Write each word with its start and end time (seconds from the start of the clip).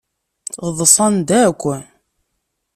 Ḍsan-d 0.77 1.29
akk. 1.43 1.63